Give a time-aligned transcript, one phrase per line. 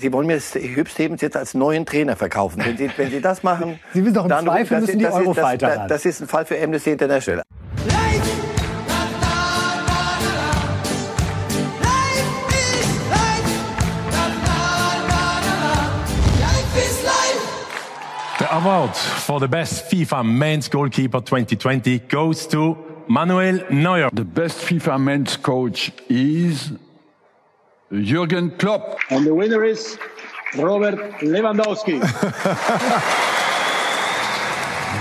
[0.00, 2.62] Sie wollen mir Hüb Stevens jetzt als neuen Trainer verkaufen.
[2.64, 5.04] Wenn Sie, wenn Sie das machen, Sie müssen doch im dann Zweifel das, müssen die
[5.04, 7.42] das, Eurofighter das, das, das ist ein Fall für Amnesty International.
[18.38, 22.76] The award for the best FIFA men's goalkeeper 2020 goes to
[23.08, 24.10] Manuel Neuer.
[24.14, 26.70] The best FIFA men's coach is
[27.90, 28.98] Jürgen Klopp.
[29.08, 29.98] And the winner is
[30.58, 32.00] Robert Lewandowski.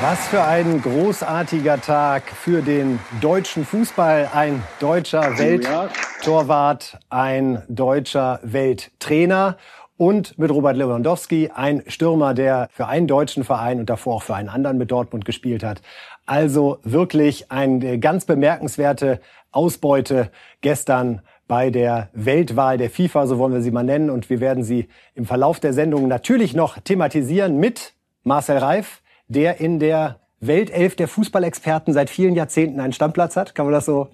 [0.01, 4.29] Was für ein großartiger Tag für den deutschen Fußball.
[4.33, 9.57] Ein deutscher Welttorwart, ein deutscher Welttrainer
[9.97, 14.35] und mit Robert Lewandowski ein Stürmer, der für einen deutschen Verein und davor auch für
[14.35, 15.81] einen anderen mit Dortmund gespielt hat.
[16.25, 19.19] Also wirklich eine ganz bemerkenswerte
[19.51, 24.09] Ausbeute gestern bei der Weltwahl der FIFA, so wollen wir sie mal nennen.
[24.09, 27.93] Und wir werden sie im Verlauf der Sendung natürlich noch thematisieren mit
[28.23, 33.55] Marcel Reif, der in der Weltelf der Fußballexperten seit vielen Jahrzehnten einen Stammplatz hat.
[33.55, 34.09] Kann man das so?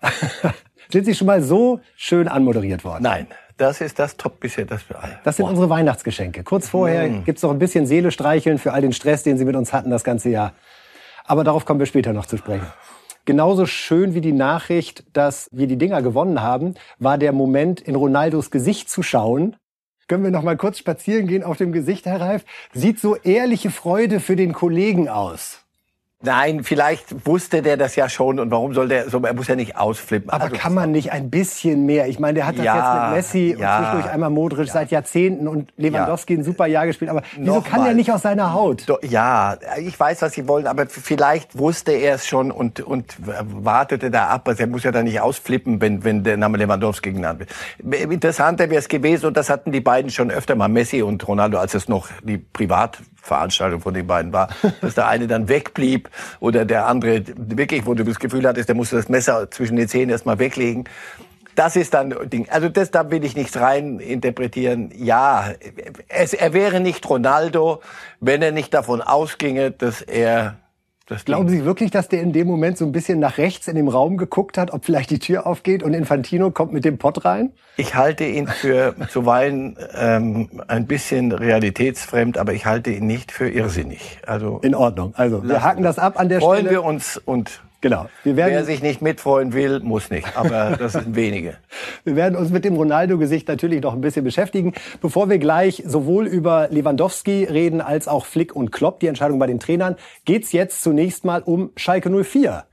[0.90, 3.02] Sind Sie schon mal so schön anmoderiert worden?
[3.02, 4.64] Nein, das ist das Top bisher.
[4.64, 4.80] Das,
[5.22, 6.42] Das sind unsere Weihnachtsgeschenke.
[6.42, 7.24] Kurz vorher Mm.
[7.24, 9.90] gibt's noch ein bisschen Seele streicheln für all den Stress, den Sie mit uns hatten
[9.90, 10.52] das ganze Jahr.
[11.24, 12.66] Aber darauf kommen wir später noch zu sprechen.
[13.24, 17.94] Genauso schön wie die Nachricht, dass wir die Dinger gewonnen haben, war der Moment, in
[17.94, 19.56] Ronaldos Gesicht zu schauen.
[20.08, 22.44] Können wir noch mal kurz spazieren gehen auf dem Gesicht, Herr Reif?
[22.72, 25.59] Sieht so ehrliche Freude für den Kollegen aus.
[26.22, 29.56] Nein, vielleicht wusste der das ja schon und warum soll der so, er muss ja
[29.56, 30.28] nicht ausflippen.
[30.28, 32.08] Aber Also, kann man nicht ein bisschen mehr?
[32.08, 34.90] Ich meine, der hat das Ja, jetzt mit Messi ja, und zwischendurch einmal Modric seit
[34.90, 37.10] Jahrzehnten und Lewandowski ein super Jahr gespielt.
[37.10, 38.86] Aber wieso Noch kann der nicht aus seiner Haut?
[38.86, 43.16] Do- Ja, ich weiß, was Sie wollen, aber vielleicht wusste er es schon und, und
[43.64, 44.46] wartete da ab.
[44.46, 48.10] Also er muss ja da nicht ausflippen, wenn, wenn der Name Lewandowski genannt wird.
[48.12, 51.56] Interessanter wäre es gewesen, und das hatten die beiden schon öfter mal, Messi und Ronaldo,
[51.58, 52.36] als es noch die
[53.20, 54.48] Privatveranstaltung von den beiden war,
[54.80, 58.76] dass der eine dann wegblieb oder der andere wirklich, wo du das Gefühl hattest, der
[58.76, 60.84] musste das Messer zwischen den Zähnen erstmal weglegen.
[61.56, 62.14] Das ist dann.
[62.48, 64.90] Also das, da will ich nichts rein interpretieren.
[64.94, 65.52] Ja,
[66.08, 67.82] es, er wäre nicht Ronaldo,
[68.20, 70.56] wenn er nicht davon ausginge, dass er
[71.10, 73.74] das Glauben Sie wirklich, dass der in dem Moment so ein bisschen nach rechts in
[73.74, 77.24] dem Raum geguckt hat, ob vielleicht die Tür aufgeht und Infantino kommt mit dem Pott
[77.24, 77.50] rein?
[77.76, 83.48] Ich halte ihn für zuweilen ähm, ein bisschen realitätsfremd, aber ich halte ihn nicht für
[83.50, 84.20] irrsinnig.
[84.24, 85.12] Also In Ordnung.
[85.16, 86.70] Also, wir haken das ab an der freuen Stelle.
[86.70, 88.06] wir uns und Genau.
[88.24, 90.36] Wir wer sich nicht mitfreuen will, muss nicht.
[90.36, 91.56] Aber das sind wenige.
[92.04, 94.74] wir werden uns mit dem Ronaldo-Gesicht natürlich noch ein bisschen beschäftigen.
[95.00, 99.46] Bevor wir gleich sowohl über Lewandowski reden als auch Flick und Klopp, die Entscheidung bei
[99.46, 99.96] den Trainern,
[100.26, 102.64] geht's jetzt zunächst mal um Schalke 04.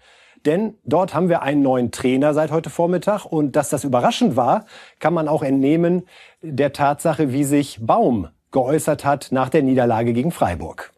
[0.45, 3.25] Denn dort haben wir einen neuen Trainer seit heute Vormittag.
[3.25, 4.66] Und dass das überraschend war,
[5.00, 6.03] kann man auch entnehmen
[6.41, 10.91] der Tatsache, wie sich Baum geäußert hat nach der Niederlage gegen Freiburg.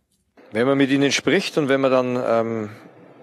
[0.52, 2.70] Wenn man mit ihnen spricht und wenn man dann ähm,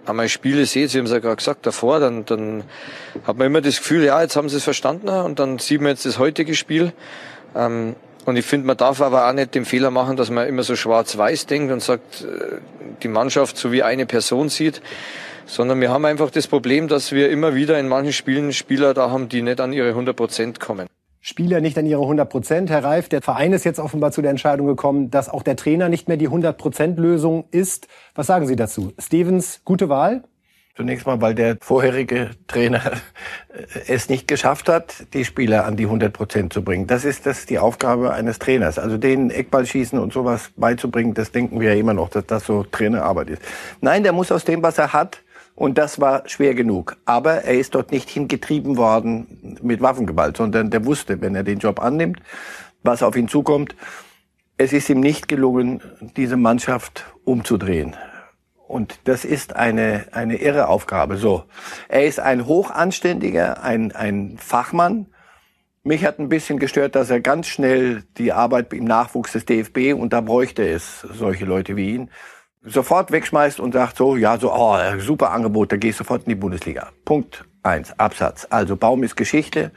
[0.08, 2.64] einmal Spiele sieht, Sie haben es ja gerade gesagt davor, dann, dann
[3.26, 5.90] hat man immer das Gefühl, ja, jetzt haben sie es verstanden und dann sieht man
[5.90, 6.92] jetzt das heutige Spiel.
[7.54, 10.64] Ähm, und ich finde, man darf aber auch nicht den Fehler machen, dass man immer
[10.64, 12.56] so schwarz-weiß denkt und sagt, äh,
[13.02, 14.82] die Mannschaft so wie eine Person sieht,
[15.46, 19.10] sondern wir haben einfach das Problem, dass wir immer wieder in manchen Spielen Spieler da
[19.10, 20.88] haben, die nicht an ihre 100 Prozent kommen.
[21.28, 22.70] Spieler nicht an ihre 100 Prozent.
[22.70, 25.88] Herr Reif, der Verein ist jetzt offenbar zu der Entscheidung gekommen, dass auch der Trainer
[25.88, 27.88] nicht mehr die 100 Prozent Lösung ist.
[28.14, 28.92] Was sagen Sie dazu?
[28.96, 30.22] Stevens, gute Wahl?
[30.76, 32.92] Zunächst mal, weil der vorherige Trainer
[33.48, 36.86] äh, es nicht geschafft hat, die Spieler an die 100 Prozent zu bringen.
[36.86, 38.78] Das ist das die Aufgabe eines Trainers.
[38.78, 42.62] Also denen Eckballschießen und sowas beizubringen, das denken wir ja immer noch, dass das so
[42.62, 43.42] Trainerarbeit ist.
[43.80, 45.22] Nein, der muss aus dem, was er hat,
[45.56, 46.98] und das war schwer genug.
[47.06, 51.58] Aber er ist dort nicht hingetrieben worden mit Waffengewalt, sondern der wusste, wenn er den
[51.58, 52.20] Job annimmt,
[52.82, 53.74] was auf ihn zukommt.
[54.58, 55.80] Es ist ihm nicht gelungen,
[56.16, 57.96] diese Mannschaft umzudrehen.
[58.68, 61.16] Und das ist eine, eine irre Aufgabe.
[61.16, 61.44] So.
[61.88, 65.06] Er ist ein hochanständiger, ein, ein Fachmann.
[65.84, 69.94] Mich hat ein bisschen gestört, dass er ganz schnell die Arbeit im Nachwuchs des DFB,
[69.94, 72.10] und da bräuchte es solche Leute wie ihn,
[72.66, 76.34] sofort wegschmeißt und sagt so, ja, so, oh, super Angebot, da ich sofort in die
[76.34, 76.88] Bundesliga.
[77.04, 78.46] Punkt eins, Absatz.
[78.50, 79.72] Also Baum ist Geschichte.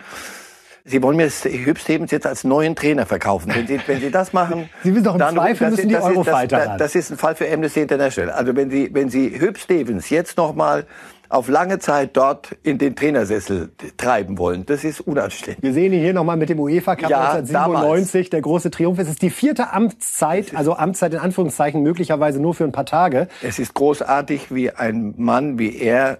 [0.86, 3.51] Sie wollen mir Hüb Stevens jetzt als neuen Trainer verkaufen.
[3.53, 6.03] Wenn Sie, wenn Sie das machen, Sie müssen doch im Zweifel das, müssen die das,
[6.03, 8.33] ist- Eurofighter das, das, das ist ein Fall für Amnesty International.
[8.33, 10.86] Also wenn Sie, wenn Sie Hüb Stevens jetzt noch mal
[11.29, 15.61] auf lange Zeit dort in den Trainersessel treiben wollen, das ist unanständig.
[15.61, 18.99] Wir sehen ihn hier nochmal mit dem UEFA Cup Ja, 1997, der große Triumph.
[18.99, 23.27] Es ist die vierte Amtszeit, also Amtszeit in Anführungszeichen, möglicherweise nur für ein paar Tage.
[23.43, 26.19] Es ist großartig, wie ein Mann wie er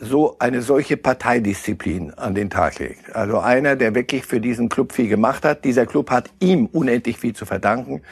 [0.00, 3.14] so eine solche Parteidisziplin an den Tag legt.
[3.14, 5.64] Also einer, der wirklich für diesen Club viel gemacht hat.
[5.64, 8.02] Dieser Club hat ihm unendlich viel zu verdanken.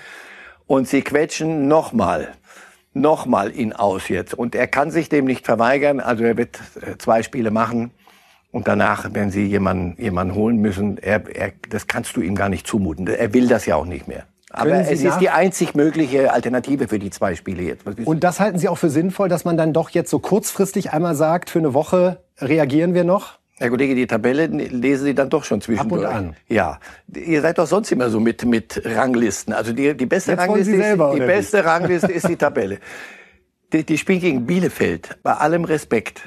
[0.67, 2.29] Und sie quetschen nochmal,
[2.95, 4.35] nochmal ihn aus jetzt.
[4.35, 6.01] Und er kann sich dem nicht verweigern.
[6.01, 7.91] Also er wird äh, zwei Spiele machen.
[8.51, 10.99] Und danach werden sie jemanden, jemanden holen müssen.
[10.99, 13.07] Er, er, das kannst du ihm gar nicht zumuten.
[13.07, 14.25] Er will das ja auch nicht mehr.
[14.51, 17.85] Aber es ist die einzig mögliche Alternative für die zwei Spiele jetzt.
[18.05, 21.17] Und das halten Sie auch für sinnvoll, dass man dann doch jetzt so kurzfristig einmal
[21.17, 23.41] sagt, für eine Woche reagieren wir noch?
[23.59, 26.05] Herr Kollege, die Tabelle lesen Sie dann doch schon zwischendurch.
[26.05, 26.37] Ab und an.
[26.49, 26.81] Ja.
[27.15, 29.53] Ihr seid doch sonst immer so mit, mit Ranglisten.
[29.53, 32.79] Also die, die beste Jetzt Rangliste, selber, ist, die beste Rangliste ist die Tabelle.
[33.73, 35.19] Die, die spielen gegen Bielefeld.
[35.23, 36.23] Bei allem Respekt.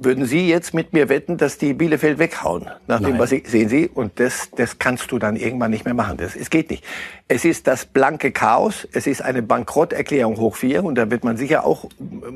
[0.00, 2.70] Würden Sie jetzt mit mir wetten, dass die Bielefeld weghauen?
[2.86, 3.88] Nach dem, was Sie, sehen Sie?
[3.88, 6.16] Und das, das kannst du dann irgendwann nicht mehr machen.
[6.18, 6.84] Das, es geht nicht.
[7.26, 8.86] Es ist das blanke Chaos.
[8.92, 10.84] Es ist eine Bankrotterklärung hoch vier.
[10.84, 11.86] Und da wird man sicher auch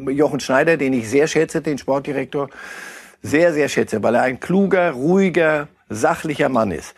[0.09, 2.51] Jochen Schneider, den ich sehr schätze, den Sportdirektor,
[3.23, 6.95] sehr, sehr schätze, weil er ein kluger, ruhiger, sachlicher Mann ist.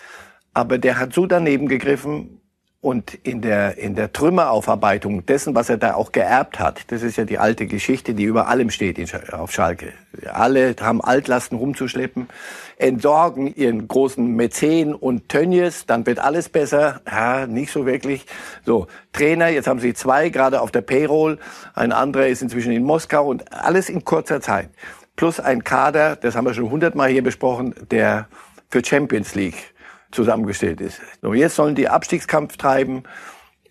[0.55, 2.41] Aber der hat so daneben gegriffen
[2.85, 7.17] und in der, in der Trümmeraufarbeitung dessen, was er da auch geerbt hat, das ist
[7.17, 8.99] ja die alte Geschichte, die über allem steht
[9.32, 9.94] auf Schalke.
[10.31, 12.29] Alle haben Altlasten rumzuschleppen,
[12.76, 17.00] entsorgen ihren großen Mäzen und Tönnies, dann wird alles besser.
[17.11, 18.26] Ja, nicht so wirklich.
[18.67, 21.38] So, Trainer, jetzt haben sie zwei gerade auf der Payroll,
[21.75, 24.69] ein anderer ist inzwischen in Moskau und alles in kurzer Zeit.
[25.16, 28.28] Plus ein Kader, das haben wir schon hundertmal hier besprochen, der
[28.70, 29.75] für Champions League
[30.11, 31.00] zusammengestellt ist.
[31.22, 33.05] So, jetzt sollen die Abstiegskampf treiben.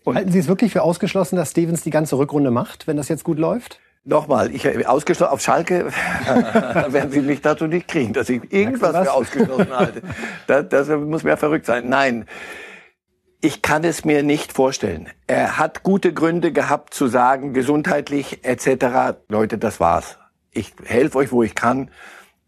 [0.03, 3.09] Und Halten Sie es wirklich für ausgeschlossen, dass Stevens die ganze Rückrunde macht, wenn das
[3.09, 3.79] jetzt gut läuft?
[4.05, 5.85] nochmal, ich ausgeschlossen auf Schalke
[6.87, 9.07] werden Sie mich dazu nicht kriegen, dass ich irgendwas was?
[9.07, 10.01] für ausgeschlossen halte.
[10.47, 11.87] Das, das muss mir verrückt sein.
[11.87, 12.25] Nein,
[13.41, 15.09] ich kann es mir nicht vorstellen.
[15.27, 19.17] Er hat gute Gründe gehabt zu sagen, gesundheitlich etc.
[19.29, 20.17] Leute, das war's.
[20.53, 21.89] Ich helfe euch, wo ich kann.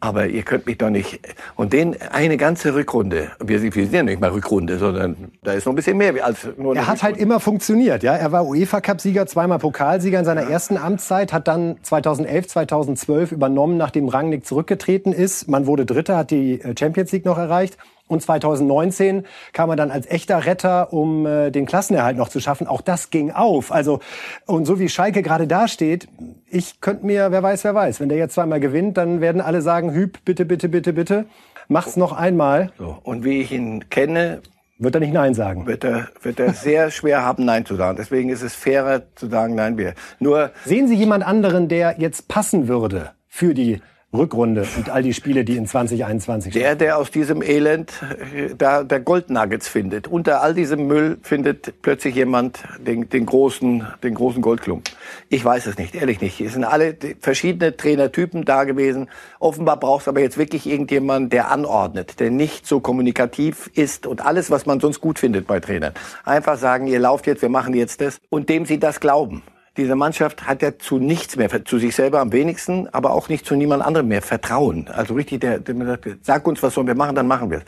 [0.02, 1.20] Aber ihr könnt mich doch nicht.
[1.56, 3.32] Und den eine ganze Rückrunde.
[3.44, 6.14] Wir, sind- wir sind ja nicht mal Rückrunde, sondern da ist noch ein bisschen mehr
[6.24, 6.76] als nur.
[6.76, 7.24] Er hat halt Rückrunde.
[7.24, 8.14] immer funktioniert, ja.
[8.14, 14.08] Er war UEFA-Cup-Sieger, zweimal Pokalsieger in seiner ersten Amtszeit, hat dann 2011, 2012 übernommen, nachdem
[14.10, 15.48] Rangnick zurückgetreten ist.
[15.48, 17.78] Man wurde Dritter, hat die äh, Champions League noch erreicht.
[18.08, 22.68] Und 2019 kam er dann als echter Retter, um äh, den Klassenerhalt noch zu schaffen.
[22.68, 23.72] Auch das ging auf.
[23.72, 24.00] Also,
[24.46, 26.08] und so wie Schalke gerade dasteht,
[26.56, 29.62] ich könnte mir, wer weiß, wer weiß, wenn der jetzt zweimal gewinnt, dann werden alle
[29.62, 31.26] sagen, Hüb, bitte, bitte, bitte, bitte,
[31.68, 32.72] mach's noch einmal.
[32.78, 32.98] So.
[33.04, 34.42] Und wie ich ihn kenne,
[34.78, 35.68] Wird er nicht Nein sagen.
[35.68, 37.98] wird er, wird er sehr schwer haben, Nein zu sagen.
[37.98, 39.94] Deswegen ist es fairer zu sagen, nein, wir.
[40.20, 43.82] Nur, Sehen Sie jemand anderen, der jetzt passen würde für die
[44.16, 46.64] Rückrunde und all die Spiele, die in 2021 stehen?
[46.64, 47.94] der, der aus diesem Elend
[48.36, 50.08] äh, da, der Goldnuggets findet.
[50.08, 54.94] Unter all diesem Müll findet plötzlich jemand den, den großen, den großen Goldklumpen.
[55.30, 56.42] Ich weiß es nicht, ehrlich nicht.
[56.42, 59.10] Es sind alle verschiedene Trainertypen da gewesen.
[59.40, 64.26] Offenbar brauchst du aber jetzt wirklich irgendjemanden, der anordnet, der nicht so kommunikativ ist und
[64.26, 65.94] alles, was man sonst gut findet bei Trainern.
[66.24, 69.44] Einfach sagen, ihr lauft jetzt, wir machen jetzt das und dem sie das glauben.
[69.78, 73.46] Diese Mannschaft hat ja zu nichts mehr, zu sich selber am wenigsten, aber auch nicht
[73.46, 74.88] zu niemand anderem mehr Vertrauen.
[74.88, 77.64] Also richtig, der, der sagt, sag uns, was sollen wir machen, dann machen wir es.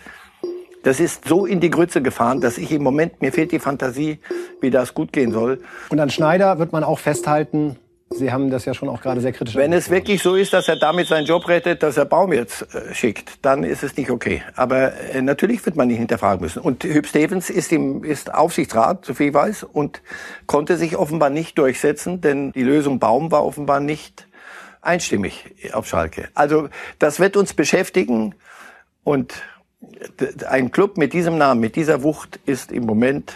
[0.84, 4.20] Das ist so in die Grütze gefahren, dass ich im Moment, mir fehlt die Fantasie,
[4.62, 5.60] wie das gut gehen soll.
[5.90, 7.76] Und an Schneider wird man auch festhalten,
[8.10, 10.68] Sie haben das ja schon auch gerade sehr kritisch Wenn es wirklich so ist, dass
[10.68, 14.10] er damit seinen Job rettet, dass er Baum jetzt äh, schickt, dann ist es nicht
[14.10, 14.42] okay.
[14.56, 16.62] Aber äh, natürlich wird man ihn hinterfragen müssen.
[16.62, 20.02] Und Hüb Stevens ist im ist Aufsichtsrat, so viel ich weiß, und
[20.46, 24.28] konnte sich offenbar nicht durchsetzen, denn die Lösung Baum war offenbar nicht
[24.82, 26.30] einstimmig auf Schalke.
[26.34, 28.36] Also das wird uns beschäftigen
[29.04, 29.34] und
[30.48, 33.36] ein Club mit diesem Namen, mit dieser Wucht ist im Moment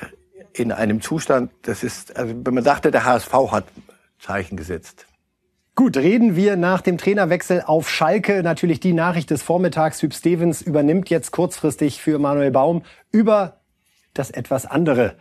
[0.53, 3.65] in einem Zustand, das ist, also wenn man dachte, der HSV hat
[4.21, 5.07] Zeichen gesetzt.
[5.73, 8.43] Gut, reden wir nach dem Trainerwechsel auf Schalke.
[8.43, 10.01] Natürlich die Nachricht des Vormittags.
[10.01, 13.61] Hüb Stevens übernimmt jetzt kurzfristig für Manuel Baum über
[14.13, 15.15] das etwas andere,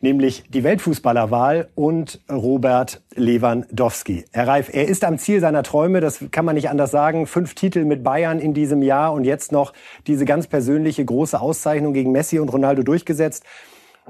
[0.00, 4.26] nämlich die Weltfußballerwahl und Robert Lewandowski.
[4.32, 7.26] Herr Reif, er ist am Ziel seiner Träume, das kann man nicht anders sagen.
[7.26, 9.72] Fünf Titel mit Bayern in diesem Jahr und jetzt noch
[10.06, 13.44] diese ganz persönliche große Auszeichnung gegen Messi und Ronaldo durchgesetzt.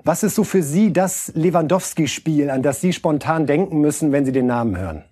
[0.03, 4.33] Was ist so für Sie das Lewandowski-Spiel, an das Sie spontan denken müssen, wenn Sie
[4.33, 5.05] den Namen hören?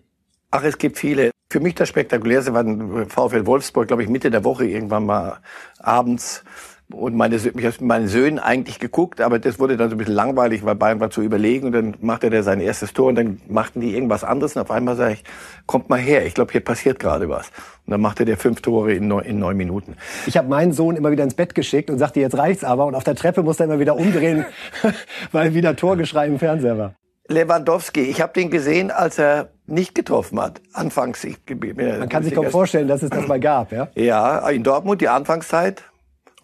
[0.51, 1.31] Ach, es gibt viele.
[1.51, 2.65] Für mich das spektakulärste war
[3.07, 5.39] VfL Wolfsburg, glaube ich, Mitte der Woche irgendwann mal
[5.79, 6.45] abends.
[6.92, 9.99] Und meine, ich habe mit meinen Söhnen eigentlich geguckt, aber das wurde dann so ein
[9.99, 13.14] bisschen langweilig, weil Bayern war zu überlegen und dann machte der sein erstes Tor und
[13.14, 15.25] dann machten die irgendwas anderes und auf einmal sage ich,
[15.66, 17.49] kommt mal her, ich glaube, hier passiert gerade was.
[17.87, 19.96] Und dann machte der fünf Tore in neun, in neun Minuten.
[20.26, 22.87] Ich habe meinen Sohn immer wieder ins Bett geschickt und sagte, jetzt reicht's aber.
[22.87, 24.44] Und auf der Treppe musste er immer wieder umdrehen,
[25.32, 26.94] weil wieder Torgeschrei im Fernseher war.
[27.28, 30.61] Lewandowski, ich habe den gesehen, als er nicht getroffen hat.
[30.72, 33.88] Anfangs, ich, man kann sich kaum vorstellen, dass es das mal gab, ja?
[33.94, 35.84] Ja, in Dortmund die Anfangszeit.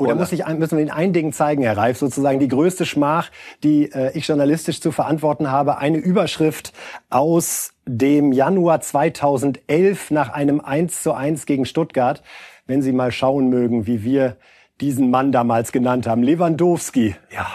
[0.00, 2.86] Oh, da muss ich, müssen wir Ihnen ein Ding zeigen, Herr Reif, sozusagen die größte
[2.86, 3.30] Schmach,
[3.64, 5.78] die äh, ich journalistisch zu verantworten habe.
[5.78, 6.72] Eine Überschrift
[7.10, 12.22] aus dem Januar 2011 nach einem 1 zu 1 gegen Stuttgart.
[12.66, 14.36] Wenn Sie mal schauen mögen, wie wir
[14.80, 16.22] diesen Mann damals genannt haben.
[16.22, 17.16] Lewandowski.
[17.32, 17.48] Ja,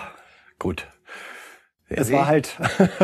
[0.59, 0.87] gut.
[1.87, 2.57] Es war halt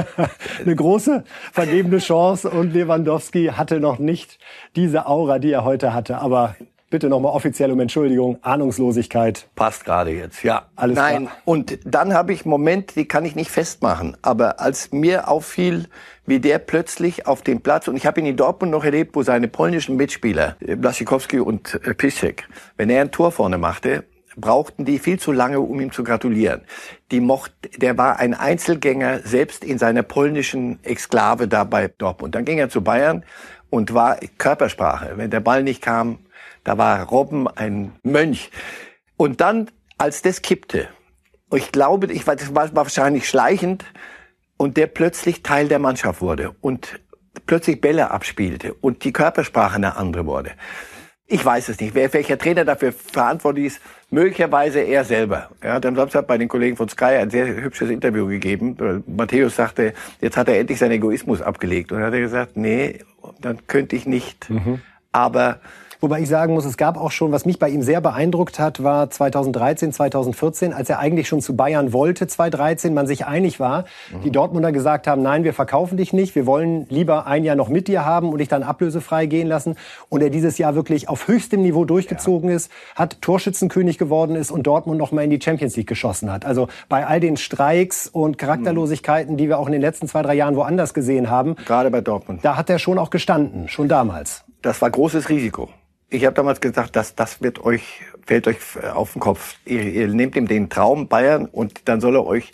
[0.65, 4.39] eine große vergebene Chance und Lewandowski hatte noch nicht
[4.75, 6.17] diese Aura, die er heute hatte.
[6.17, 6.55] Aber
[6.89, 9.47] Bitte nochmal offiziell um Entschuldigung, Ahnungslosigkeit.
[9.55, 10.69] Passt gerade jetzt, ja.
[10.75, 11.37] Alles Nein, klar.
[11.45, 15.85] und dann habe ich Moment, die kann ich nicht festmachen, aber als mir auffiel,
[16.25, 19.21] wie der plötzlich auf dem Platz, und ich habe ihn in Dortmund noch erlebt, wo
[19.21, 24.05] seine polnischen Mitspieler, Blasikowski und äh, Piszek, wenn er ein Tor vorne machte,
[24.35, 26.61] brauchten die viel zu lange, um ihm zu gratulieren.
[27.11, 32.33] Die mocht, der war ein Einzelgänger, selbst in seiner polnischen Exklave da bei Dortmund.
[32.33, 33.23] Dann ging er zu Bayern
[33.69, 35.13] und war Körpersprache.
[35.17, 36.19] Wenn der Ball nicht kam,
[36.63, 38.51] da war Robben ein Mönch.
[39.17, 40.87] Und dann, als das kippte,
[41.53, 43.85] ich glaube, ich war, das war wahrscheinlich schleichend,
[44.59, 46.99] und der plötzlich Teil der Mannschaft wurde und
[47.45, 50.51] plötzlich Bälle abspielte und die Körpersprache eine andere wurde.
[51.27, 51.95] Ich weiß es nicht.
[51.95, 55.51] Wer, welcher Trainer dafür verantwortlich ist, möglicherweise er selber.
[55.61, 59.03] Er hat am Samstag bei den Kollegen von Sky ein sehr hübsches Interview gegeben.
[59.05, 61.91] Matthäus sagte, jetzt hat er endlich seinen Egoismus abgelegt.
[61.91, 62.99] Und er hat gesagt, nee,
[63.39, 64.49] dann könnte ich nicht.
[64.49, 64.81] Mhm.
[65.11, 65.61] Aber
[66.01, 68.81] Wobei ich sagen muss, es gab auch schon, was mich bei ihm sehr beeindruckt hat,
[68.81, 73.83] war 2013, 2014, als er eigentlich schon zu Bayern wollte, 2013, man sich einig war,
[74.09, 74.21] mhm.
[74.21, 77.67] die Dortmunder gesagt haben, nein, wir verkaufen dich nicht, wir wollen lieber ein Jahr noch
[77.67, 79.75] mit dir haben und dich dann ablösefrei gehen lassen.
[80.07, 82.55] Und er dieses Jahr wirklich auf höchstem Niveau durchgezogen ja.
[82.55, 86.45] ist, hat Torschützenkönig geworden ist und Dortmund noch mal in die Champions League geschossen hat.
[86.45, 90.35] Also bei all den Streiks und Charakterlosigkeiten, die wir auch in den letzten zwei, drei
[90.35, 91.57] Jahren woanders gesehen haben.
[91.65, 92.39] Gerade bei Dortmund.
[92.43, 94.45] Da hat er schon auch gestanden, schon damals.
[94.61, 95.69] Das war großes Risiko.
[96.09, 98.57] Ich habe damals gesagt, dass das wird euch fällt euch
[98.93, 99.55] auf den Kopf.
[99.65, 102.51] Ihr, ihr nehmt ihm den Traum Bayern und dann soll er euch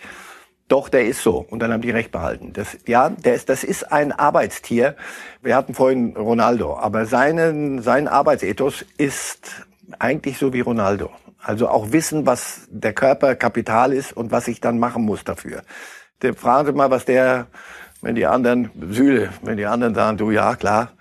[0.70, 1.46] doch, der ist so.
[1.50, 2.54] Und dann haben die recht behalten.
[2.54, 4.96] Das, ja, der ist, das ist ein Arbeitstier.
[5.42, 9.68] Wir hatten vorhin Ronaldo, aber seinen, sein Arbeitsethos ist
[10.00, 11.12] eigentlich so wie Ronaldo.
[11.44, 15.62] Also auch wissen, was der Körper Kapital ist und was ich dann machen muss dafür.
[16.22, 17.48] Der, fragen Sie mal, was der
[18.06, 20.92] wenn die anderen, Süle, wenn die anderen sagen, du ja, klar,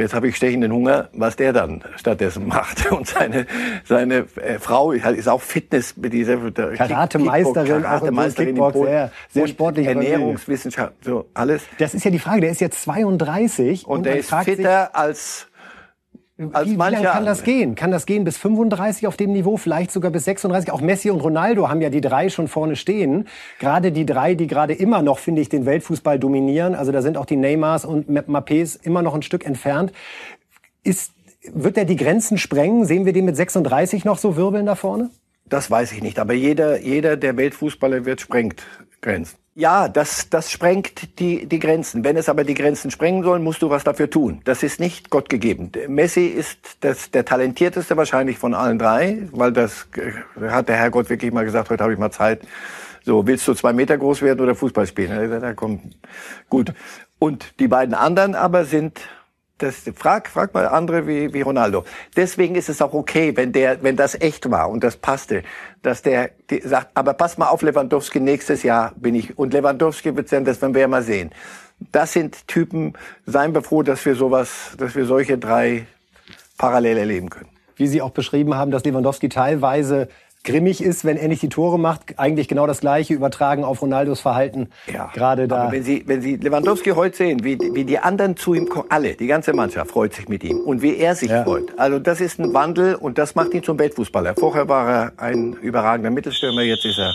[0.00, 2.90] jetzt habe ich stechenden Hunger, was der dann stattdessen macht.
[2.90, 3.46] Und seine,
[3.84, 9.86] seine äh, Frau ist auch Fitness mit dieser Karate-Meisterin, Karate-Meisterin Kickbox, sehr, sehr sportlich.
[9.86, 11.62] Ernährungswissenschaft, so alles.
[11.78, 15.48] Das ist ja die Frage, der ist jetzt 32 und, und der ist fitter als
[16.52, 17.74] als wie, wie lange kann das gehen?
[17.74, 20.72] Kann das gehen bis 35 auf dem Niveau, vielleicht sogar bis 36?
[20.72, 23.28] Auch Messi und Ronaldo haben ja die drei schon vorne stehen.
[23.58, 26.74] Gerade die drei, die gerade immer noch, finde ich, den Weltfußball dominieren.
[26.74, 29.92] Also da sind auch die Neymars und Mappés immer noch ein Stück entfernt.
[30.84, 31.12] Ist,
[31.52, 32.84] wird er die Grenzen sprengen?
[32.84, 35.10] Sehen wir den mit 36 noch so wirbeln da vorne?
[35.46, 36.18] Das weiß ich nicht.
[36.18, 38.62] Aber jeder, jeder der Weltfußballer wird sprengt
[39.00, 39.41] Grenzen.
[39.54, 42.04] Ja, das, das sprengt die, die Grenzen.
[42.04, 44.40] Wenn es aber die Grenzen sprengen soll, musst du was dafür tun.
[44.44, 45.70] Das ist nicht Gott gegeben.
[45.88, 51.10] Messi ist das, der talentierteste wahrscheinlich von allen drei, weil das äh, hat der Herrgott
[51.10, 52.40] wirklich mal gesagt, heute habe ich mal Zeit.
[53.04, 55.40] So, willst du zwei Meter groß werden oder Fußball spielen?
[55.42, 55.96] Da kommt,
[56.48, 56.72] gut.
[57.18, 59.00] Und die beiden anderen aber sind
[59.62, 61.84] das, frag, frag mal andere wie, wie Ronaldo.
[62.16, 65.42] Deswegen ist es auch okay, wenn der, wenn das echt war und das passte,
[65.82, 70.14] dass der die sagt, aber pass mal auf Lewandowski, nächstes Jahr bin ich, und Lewandowski
[70.16, 71.30] wird sein, das werden wir ja mal sehen.
[71.90, 72.94] Das sind Typen,
[73.26, 75.86] seien wir froh, dass wir sowas, dass wir solche drei
[76.58, 77.48] parallel erleben können.
[77.76, 80.08] Wie Sie auch beschrieben haben, dass Lewandowski teilweise
[80.44, 82.18] grimmig ist, wenn er nicht die Tore macht.
[82.18, 84.68] Eigentlich genau das Gleiche übertragen auf Ronaldos Verhalten.
[84.92, 85.10] Ja.
[85.14, 85.64] Gerade da.
[85.64, 88.86] Aber wenn Sie, wenn Sie Lewandowski heute sehen, wie, wie die anderen zu ihm kommen,
[88.90, 91.44] alle, die ganze Mannschaft freut sich mit ihm und wie er sich ja.
[91.44, 91.78] freut.
[91.78, 94.34] Also das ist ein Wandel und das macht ihn zum Weltfußballer.
[94.36, 97.14] Vorher war er ein überragender Mittelstürmer, jetzt ist er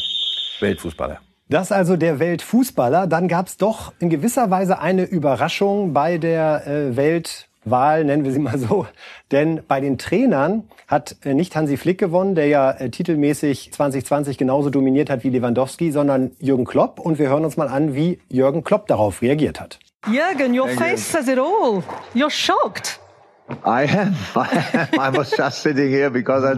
[0.59, 1.19] Weltfußballer.
[1.49, 3.07] Das also der Weltfußballer.
[3.07, 8.23] Dann gab es doch in gewisser Weise eine Überraschung bei der äh, Welt Wahl, nennen
[8.23, 8.87] wir sie mal so.
[9.31, 14.37] Denn bei den Trainern hat äh, nicht Hansi Flick gewonnen, der ja äh, titelmäßig 2020
[14.37, 16.99] genauso dominiert hat wie Lewandowski, sondern Jürgen Klopp.
[16.99, 19.79] Und wir hören uns mal an, wie Jürgen Klopp darauf reagiert hat.
[20.07, 21.83] Jürgen, your face says it all.
[22.13, 22.99] You're shocked.
[23.65, 24.15] I am.
[24.35, 26.55] I was just sitting here because I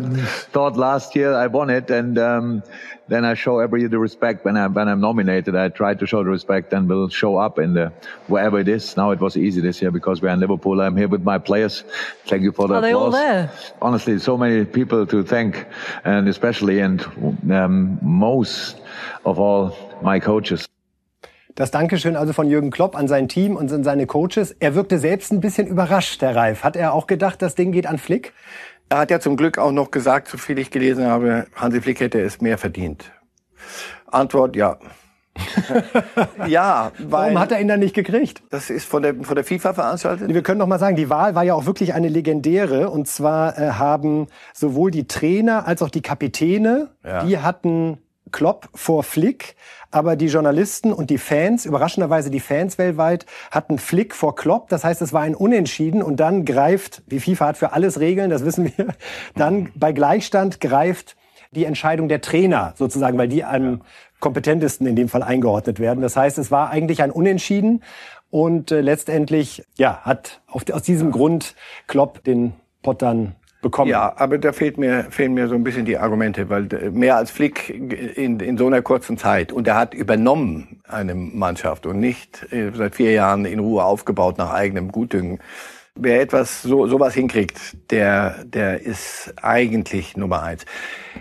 [0.52, 2.64] thought last year I won it, and um,
[3.10, 5.56] then I show every the respect when I when I'm nominated.
[5.56, 7.92] I try to show the respect and will show up in the
[8.28, 8.96] wherever it is.
[8.96, 10.80] Now it was easy this year because we're in Liverpool.
[10.80, 11.84] I'm here with my players.
[12.28, 13.52] Thank you for the Are they all there?
[13.82, 15.66] Honestly, so many people to thank,
[16.04, 17.02] and especially and
[17.52, 18.78] um, most
[19.26, 20.66] of all my coaches.
[21.56, 24.56] Das Dankeschön also von Jürgen Klopp an sein Team und an seine Coaches.
[24.60, 26.64] Er wirkte selbst ein bisschen überrascht, der Reif.
[26.64, 28.34] Hat er auch gedacht, das Ding geht an Flick?
[28.90, 32.00] Er hat ja zum Glück auch noch gesagt, so viel ich gelesen habe, Hansi Flick
[32.00, 33.12] hätte es mehr verdient.
[34.08, 34.78] Antwort, ja.
[36.48, 38.42] ja, weil Warum hat er ihn dann nicht gekriegt?
[38.50, 40.34] Das ist von der, von der FIFA veranstaltet.
[40.34, 42.90] Wir können noch mal sagen, die Wahl war ja auch wirklich eine legendäre.
[42.90, 47.24] Und zwar äh, haben sowohl die Trainer als auch die Kapitäne, ja.
[47.24, 48.00] die hatten
[48.32, 49.56] Klopp vor Flick,
[49.92, 54.70] aber die Journalisten und die Fans, überraschenderweise die Fans weltweit, hatten Flick vor Klopp.
[54.70, 56.04] Das heißt, es war ein Unentschieden.
[56.04, 58.88] Und dann greift, die FIFA hat für alles Regeln, das wissen wir,
[59.36, 61.16] dann bei Gleichstand greift
[61.52, 63.82] die Entscheidung der Trainer sozusagen, weil die am
[64.20, 66.02] kompetentesten in dem Fall eingeordnet werden.
[66.02, 67.84] Das heißt, es war eigentlich ein Unentschieden.
[68.30, 71.56] Und äh, letztendlich ja hat auf, aus diesem Grund
[71.88, 73.92] Klopp den Pott dann bekommen.
[73.92, 77.18] Ja, aber da fehlt mir, fehlen mir so ein bisschen die Argumente, weil äh, mehr
[77.18, 82.00] als Flick in, in so einer kurzen Zeit und er hat übernommen eine Mannschaft und
[82.00, 85.40] nicht äh, seit vier Jahren in Ruhe aufgebaut nach eigenem Gutdünken.
[85.96, 90.66] Wer etwas so sowas hinkriegt, der der ist eigentlich Nummer eins.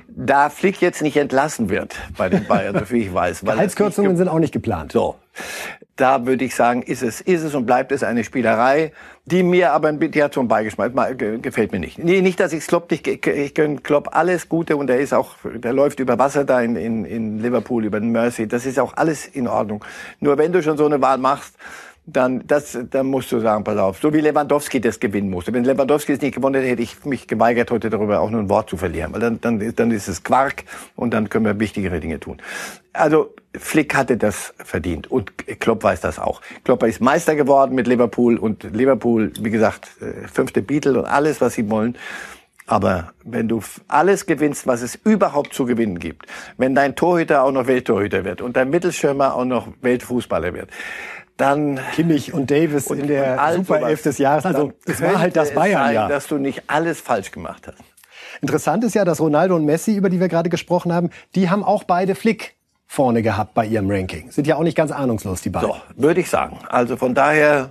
[0.06, 3.40] Da Flick jetzt nicht entlassen wird bei den Bayern, so wie ich weiß.
[3.44, 4.92] Gehaltskürzungen sind auch nicht geplant.
[4.92, 5.16] So,
[5.98, 8.92] da würde ich sagen, ist es, ist es und bleibt es eine Spielerei,
[9.26, 10.92] die mir aber die hat so einen Beigeschmack,
[11.42, 11.98] gefällt mir nicht.
[11.98, 15.72] Nee, nicht, dass ich Klopp ich gönne Klopp alles Gute und er ist auch, der
[15.72, 19.26] läuft über Wasser da in, in, in Liverpool, über den Mersey, das ist auch alles
[19.26, 19.84] in Ordnung.
[20.20, 21.56] Nur wenn du schon so eine Wahl machst,
[22.10, 25.52] dann, das, dann musst du sagen, pass auf, so wie Lewandowski das gewinnen musste.
[25.52, 28.48] Wenn Lewandowski es nicht gewonnen hätte, hätte ich mich geweigert, heute darüber auch nur ein
[28.48, 30.64] Wort zu verlieren, weil dann, dann, dann ist es Quark
[30.96, 32.38] und dann können wir wichtigere Dinge tun.
[32.94, 36.40] Also Flick hatte das verdient und Klopp weiß das auch.
[36.64, 41.40] Klopp ist Meister geworden mit Liverpool und Liverpool, wie gesagt, äh, fünfte Beatle und alles,
[41.40, 41.96] was sie wollen.
[42.66, 46.26] Aber wenn du alles gewinnst, was es überhaupt zu gewinnen gibt,
[46.58, 50.68] wenn dein Torhüter auch noch Welttorhüter wird und dein Mittelschirmer auch noch Weltfußballer wird,
[51.38, 54.44] dann Kimmich und Davis und, in der Super Elf des Jahres.
[54.44, 56.08] Also es war halt das Bayern-Jahr.
[56.08, 57.78] Dass du nicht alles falsch gemacht hast.
[58.40, 61.64] Interessant ist ja, dass Ronaldo und Messi, über die wir gerade gesprochen haben, die haben
[61.64, 62.54] auch beide Flick
[62.86, 64.30] vorne gehabt bei ihrem Ranking.
[64.30, 65.68] Sind ja auch nicht ganz ahnungslos, die beiden.
[65.68, 66.58] So, würde ich sagen.
[66.68, 67.70] Also von daher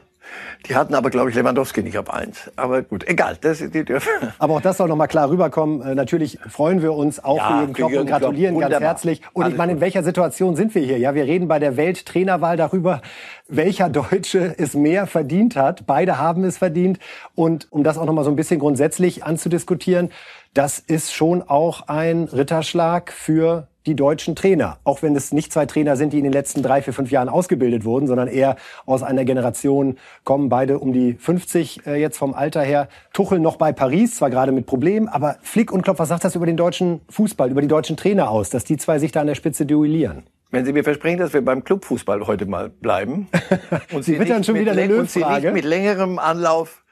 [0.68, 2.52] die hatten aber, glaube ich, Lewandowski nicht auf eins.
[2.56, 4.10] Aber gut, egal, das, die dürfen.
[4.40, 5.82] Aber auch das soll noch mal klar rüberkommen.
[5.82, 8.72] Äh, natürlich freuen wir uns auch ja, für Jürgen Klopp und gratulieren Klopp.
[8.72, 9.22] ganz herzlich.
[9.34, 10.98] Und Alles ich meine, in welcher Situation sind wir hier?
[10.98, 13.02] Ja, wir reden bei der Welttrainerwahl darüber,
[13.48, 15.86] welcher Deutsche es mehr verdient hat.
[15.86, 17.00] Beide haben es verdient.
[17.36, 20.10] Und um das auch noch mal so ein bisschen grundsätzlich anzudiskutieren,
[20.54, 24.78] das ist schon auch ein Ritterschlag für die deutschen Trainer.
[24.84, 27.30] Auch wenn es nicht zwei Trainer sind, die in den letzten drei, vier, fünf Jahren
[27.30, 32.34] ausgebildet wurden, sondern eher aus einer Generation kommen, beide um die 50 äh, jetzt vom
[32.34, 32.89] Alter her.
[33.13, 36.36] Tuchel noch bei Paris, zwar gerade mit Problemen, aber Flick und Klopp, was sagt das
[36.36, 39.28] über den deutschen Fußball, über die deutschen Trainer aus, dass die zwei sich da an
[39.28, 40.23] der Spitze duellieren?
[40.52, 43.30] Wenn Sie mir versprechen, dass wir beim Clubfußball heute mal bleiben
[43.93, 45.02] und Sie, Sie dann schon wieder eine Löwfrage.
[45.02, 46.84] Und Sie nicht mit längerem Anlauf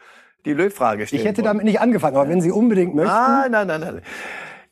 [0.46, 1.22] die Löwfrage stellen.
[1.22, 1.48] Ich hätte wollen.
[1.48, 3.12] damit nicht angefangen, aber wenn Sie unbedingt möchten.
[3.12, 4.02] Nein, nein, nein, nein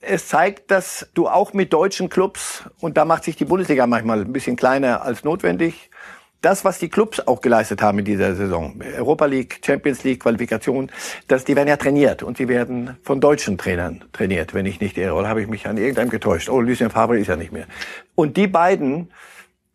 [0.06, 4.22] es zeigt, dass du auch mit deutschen Clubs, und da macht sich die Bundesliga manchmal
[4.22, 5.90] ein bisschen kleiner als notwendig,
[6.42, 10.92] das, was die Clubs auch geleistet haben in dieser Saison, Europa League, Champions League, Qualifikation,
[11.30, 14.98] dass die werden ja trainiert und die werden von deutschen Trainern trainiert, wenn ich nicht
[14.98, 15.14] irre.
[15.14, 16.50] Oder habe ich mich an irgendeinem getäuscht?
[16.50, 17.66] Oh, Lucien Favre ist ja nicht mehr.
[18.16, 19.10] Und die beiden,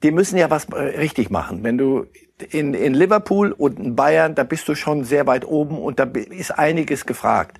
[0.02, 1.64] die müssen ja was äh, richtig machen.
[1.64, 2.06] Wenn du
[2.50, 6.04] in, in Liverpool und in Bayern, da bist du schon sehr weit oben und da
[6.04, 7.58] ist einiges gefragt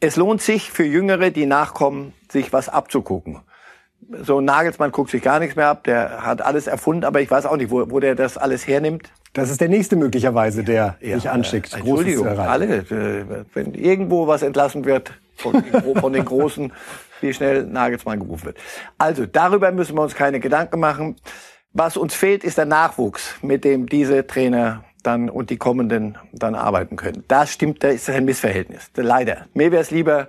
[0.00, 3.40] es lohnt sich für Jüngere, die nachkommen, sich was abzugucken.
[4.22, 7.46] So Nagelsmann guckt sich gar nichts mehr ab, der hat alles erfunden, aber ich weiß
[7.46, 9.10] auch nicht, wo, wo der das alles hernimmt.
[9.32, 11.74] Das ist der nächste möglicherweise, der ja, sich anschickt.
[11.74, 15.62] Äh, Entschuldigung, alle, äh, wenn irgendwo was entlassen wird von,
[16.00, 16.72] von den Großen,
[17.20, 18.58] wie schnell Nagelsmann gerufen wird.
[18.96, 21.16] Also darüber müssen wir uns keine Gedanken machen.
[21.72, 26.54] Was uns fehlt, ist der Nachwuchs, mit dem diese Trainer dann und die kommenden dann
[26.54, 27.24] arbeiten können.
[27.28, 28.90] Da stimmt, da ist ein Missverhältnis.
[28.94, 29.46] Leider.
[29.54, 30.28] Mir wäre es lieber,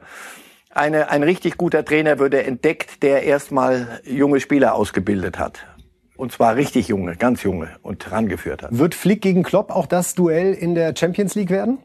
[0.70, 5.66] eine, ein richtig guter Trainer würde entdeckt, der erstmal junge Spieler ausgebildet hat.
[6.16, 8.78] Und zwar richtig junge, ganz junge und rangeführt hat.
[8.78, 11.80] Wird Flick gegen Klopp auch das Duell in der Champions League werden?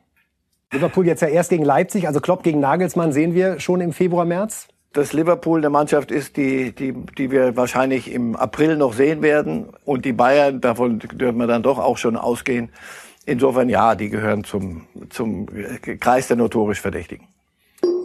[0.72, 4.24] Liverpool jetzt ja erst gegen Leipzig, also Klopp gegen Nagelsmann sehen wir schon im Februar,
[4.24, 4.68] März?
[4.94, 9.66] Dass Liverpool eine Mannschaft ist, die, die, die wir wahrscheinlich im April noch sehen werden.
[9.84, 12.70] Und die Bayern, davon dürfen wir dann doch auch schon ausgehen.
[13.26, 15.46] Insofern ja, die gehören zum, zum
[16.00, 17.26] Kreis der notorisch Verdächtigen.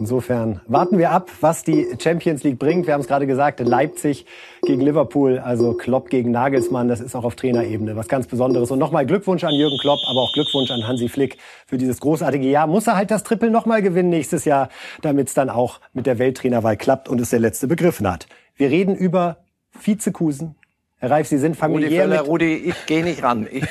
[0.00, 2.86] Insofern warten wir ab, was die Champions League bringt.
[2.86, 4.24] Wir haben es gerade gesagt, Leipzig
[4.62, 8.70] gegen Liverpool, also Klopp gegen Nagelsmann, das ist auch auf Trainerebene was ganz Besonderes.
[8.70, 12.48] Und nochmal Glückwunsch an Jürgen Klopp, aber auch Glückwunsch an Hansi Flick für dieses großartige
[12.48, 12.66] Jahr.
[12.66, 14.70] Muss er halt das Triple nochmal gewinnen nächstes Jahr,
[15.02, 18.26] damit es dann auch mit der Welttrainerwahl klappt und es der letzte begriffen hat.
[18.56, 19.36] Wir reden über
[19.82, 20.54] Vizekusen,
[20.96, 22.30] Herr Reif, Sie sind familiär Rudi Völler, mit...
[22.30, 23.46] Rudi, ich gehe nicht ran.
[23.50, 23.64] Ich,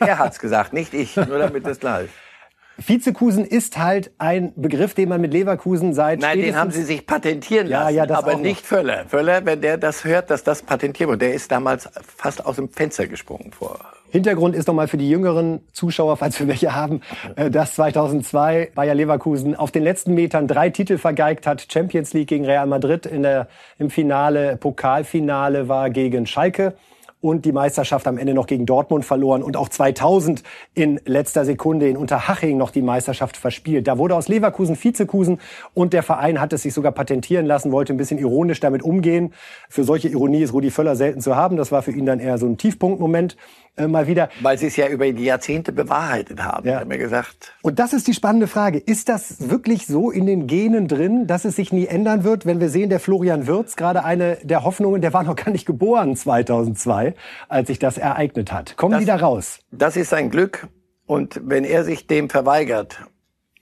[0.00, 1.16] er hat's gesagt, nicht ich.
[1.16, 2.10] Nur damit das klar ist.
[2.86, 7.06] Vizekusen ist halt ein Begriff, den man mit Leverkusen seit Nein, den haben sie sich
[7.06, 7.94] patentieren Ja, lassen.
[7.96, 9.04] ja, das aber nicht Völler.
[9.08, 12.68] Völler, wenn der das hört, dass das patentiert wurde, der ist damals fast aus dem
[12.70, 13.78] Fenster gesprungen vor.
[14.10, 17.00] Hintergrund ist nochmal für die jüngeren Zuschauer, falls wir welche haben,
[17.36, 21.66] äh, dass 2002 Bayer Leverkusen auf den letzten Metern drei Titel vergeigt hat.
[21.72, 23.46] Champions League gegen Real Madrid in der,
[23.78, 26.74] im Finale, Pokalfinale war gegen Schalke
[27.20, 30.42] und die Meisterschaft am Ende noch gegen Dortmund verloren und auch 2000
[30.74, 33.86] in letzter Sekunde in Unterhaching noch die Meisterschaft verspielt.
[33.86, 35.40] Da wurde aus Leverkusen Vizekusen
[35.74, 39.34] und der Verein hat es sich sogar patentieren lassen, wollte ein bisschen ironisch damit umgehen.
[39.68, 41.56] Für solche Ironie ist Rudi Völler selten zu haben.
[41.56, 43.36] Das war für ihn dann eher so ein Tiefpunktmoment
[43.76, 44.28] äh, mal wieder.
[44.40, 46.68] Weil sie es ja über die Jahrzehnte bewahrheitet haben.
[46.68, 46.80] Ja.
[46.80, 47.52] Hat mir gesagt.
[47.62, 48.78] Und das ist die spannende Frage.
[48.78, 52.46] Ist das wirklich so in den Genen drin, dass es sich nie ändern wird?
[52.46, 55.66] Wenn wir sehen, der Florian Wirz, gerade eine der Hoffnungen, der war noch gar nicht
[55.66, 57.09] geboren 2002,
[57.48, 58.76] als sich das ereignet hat.
[58.76, 59.60] Kommen Das- die da raus?
[59.70, 60.68] Das ist sein Glück.
[61.06, 63.00] Und wenn er sich dem verweigert,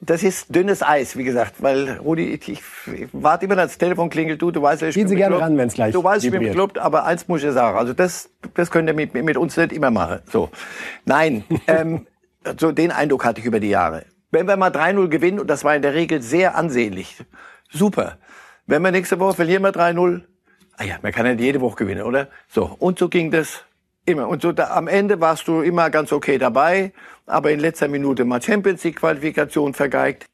[0.00, 2.62] das ist dünnes Eis, wie gesagt, weil Rudi, ich, ich
[3.12, 4.40] warte immer, dass das Telefon klingelt.
[4.40, 6.40] Du, du weißt, ich Gehen bin Sie gerne ran, wenn's gleich Du weißt, ich bin
[6.40, 6.54] vibriert.
[6.54, 7.76] bekloppt, aber eins muss ich sagen.
[7.76, 10.20] Also das, das könnt ihr mit, mit uns nicht immer machen.
[10.30, 10.50] So,
[11.04, 12.06] nein, ähm,
[12.60, 14.04] so den Eindruck hatte ich über die Jahre.
[14.30, 17.16] Wenn wir mal 3-0 gewinnen, und das war in der Regel sehr ansehnlich,
[17.70, 18.18] super.
[18.66, 20.20] Wenn wir nächste Woche verlieren wir 3-0,
[20.78, 22.28] ah ja, man kann nicht jede Woche gewinnen, oder?
[22.48, 23.64] So, und so ging das
[24.06, 24.28] immer.
[24.28, 26.92] Und so da, am Ende warst du immer ganz okay dabei,
[27.26, 30.24] aber in letzter Minute mal Champions League Qualifikation vergeigt.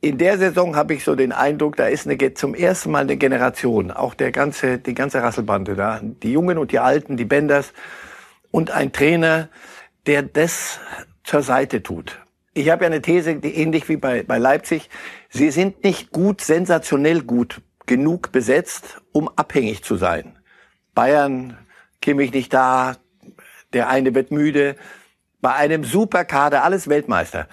[0.00, 3.16] In der Saison habe ich so den Eindruck, da ist eine, zum ersten Mal eine
[3.16, 7.72] Generation, auch der ganze, die ganze Rasselbande da, die Jungen und die Alten, die Benders
[8.50, 9.48] und ein Trainer,
[10.06, 10.80] der das
[11.22, 12.18] zur Seite tut.
[12.52, 14.90] Ich habe ja eine These, die ähnlich wie bei, bei Leipzig.
[15.30, 20.38] Sie sind nicht gut, sensationell gut genug besetzt, um abhängig zu sein.
[20.94, 21.56] Bayern,
[22.00, 22.96] Kimmich nicht da,
[23.72, 24.76] der eine wird müde.
[25.40, 27.48] Bei einem Superkader, alles Weltmeister.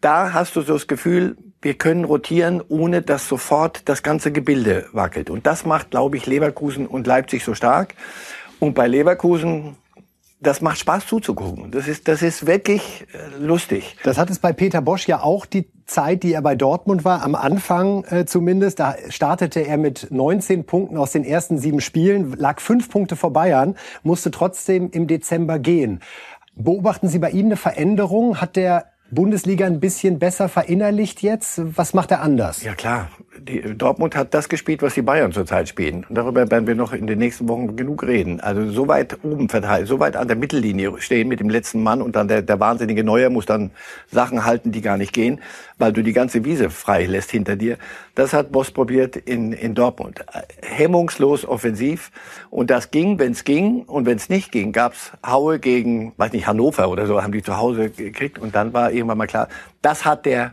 [0.00, 4.86] Da hast du so das Gefühl, wir können rotieren, ohne dass sofort das ganze Gebilde
[4.92, 5.28] wackelt.
[5.28, 7.94] Und das macht, glaube ich, Leverkusen und Leipzig so stark.
[8.60, 9.76] Und bei Leverkusen,
[10.40, 11.70] das macht Spaß zuzugucken.
[11.70, 13.96] Das ist, das ist wirklich äh, lustig.
[14.04, 17.22] Das hat es bei Peter Bosch ja auch die Zeit, die er bei Dortmund war,
[17.22, 18.78] am Anfang äh, zumindest.
[18.78, 23.32] Da startete er mit 19 Punkten aus den ersten sieben Spielen, lag fünf Punkte vor
[23.32, 26.00] Bayern, musste trotzdem im Dezember gehen.
[26.54, 28.40] Beobachten Sie bei ihm eine Veränderung?
[28.40, 31.60] Hat der Bundesliga ein bisschen besser verinnerlicht jetzt?
[31.76, 32.62] Was macht er anders?
[32.62, 33.08] Ja klar,
[33.40, 36.04] die, Dortmund hat das gespielt, was die Bayern zurzeit spielen.
[36.08, 38.40] Und darüber werden wir noch in den nächsten Wochen genug reden.
[38.40, 42.02] Also so weit oben verteilt, so weit an der Mittellinie stehen mit dem letzten Mann
[42.02, 43.70] und dann der, der wahnsinnige Neuer muss dann
[44.10, 45.40] Sachen halten, die gar nicht gehen,
[45.78, 47.78] weil du die ganze Wiese frei lässt hinter dir.
[48.14, 50.24] Das hat Boss probiert in, in Dortmund.
[50.62, 52.10] Hemmungslos offensiv.
[52.50, 53.82] Und das ging, wenn es ging.
[53.82, 57.42] Und wenn es nicht ging, gab's Haue gegen, weiß nicht, Hannover oder so, haben die
[57.42, 58.38] zu Hause gekriegt.
[58.38, 59.48] Und dann war irgendwann mal klar,
[59.82, 60.52] das hat der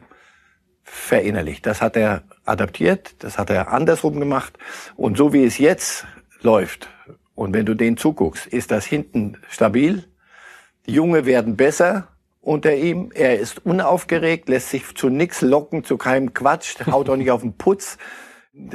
[0.83, 1.65] verinnerlicht.
[1.65, 4.58] Das hat er adaptiert, das hat er andersrum gemacht.
[4.95, 6.05] Und so wie es jetzt
[6.41, 6.89] läuft,
[7.36, 10.05] und wenn du denen zuguckst, ist das hinten stabil.
[10.86, 12.08] Die Junge werden besser
[12.41, 13.12] unter ihm.
[13.13, 17.41] Er ist unaufgeregt, lässt sich zu nix locken, zu keinem Quatsch, haut auch nicht auf
[17.41, 17.97] den Putz,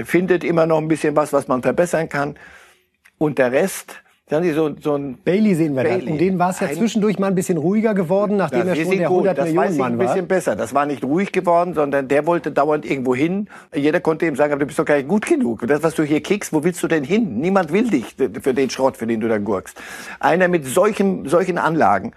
[0.05, 2.39] findet immer noch ein bisschen was, was man verbessern kann.
[3.17, 5.91] Und der Rest, dann ist so, so ein Bailey sehen wir da.
[5.91, 6.13] Bailey.
[6.13, 8.79] Um den war es ja Ein- zwischendurch mal ein bisschen ruhiger geworden, nachdem er das
[8.79, 10.07] schon der Risiko, 100 das weiß Millionen ich ein Mann war.
[10.07, 10.57] bisschen besser.
[10.57, 13.49] Das war nicht ruhig geworden, sondern der wollte dauernd irgendwo hin.
[13.75, 15.67] Jeder konnte ihm sagen, aber du bist doch gar nicht gut genug.
[15.67, 17.39] Das, was du hier kickst, wo willst du denn hin?
[17.41, 19.77] Niemand will dich für den Schrott, für den du da gurkst.
[20.21, 22.13] Einer mit solchen, solchen Anlagen.